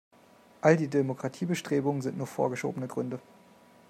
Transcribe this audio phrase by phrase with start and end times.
[0.61, 3.19] All die Demokratiebestrebungen sind nur vorgeschobene Gründe.